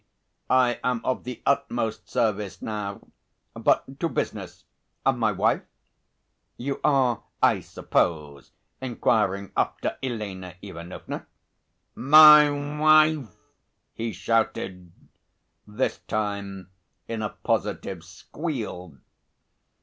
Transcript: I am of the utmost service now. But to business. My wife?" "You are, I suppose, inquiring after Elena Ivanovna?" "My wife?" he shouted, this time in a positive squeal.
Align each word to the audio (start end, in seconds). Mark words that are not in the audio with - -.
I 0.49 0.79
am 0.83 1.01
of 1.05 1.25
the 1.25 1.43
utmost 1.45 2.09
service 2.09 2.59
now. 2.59 3.07
But 3.53 3.99
to 3.99 4.09
business. 4.09 4.63
My 5.05 5.31
wife?" 5.31 5.61
"You 6.57 6.79
are, 6.83 7.21
I 7.43 7.59
suppose, 7.59 8.49
inquiring 8.81 9.51
after 9.55 9.99
Elena 10.01 10.55
Ivanovna?" 10.63 11.27
"My 11.93 12.49
wife?" 12.49 13.35
he 13.93 14.11
shouted, 14.11 14.91
this 15.67 15.99
time 16.07 16.71
in 17.07 17.21
a 17.21 17.29
positive 17.29 18.03
squeal. 18.03 18.97